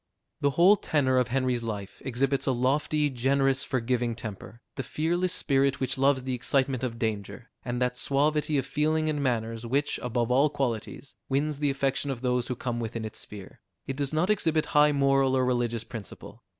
[0.39, 5.79] The whole tenor of Henry's life exhibits a lofty, generous, forgiving temper, the fearless spirit
[5.79, 10.31] which loves the excitement of danger, and that suavity of feeling and manners, which, above
[10.31, 14.31] all qualities, wins the affection of those who come within its sphere: it does not
[14.31, 16.41] exhibit high moral or religious principle.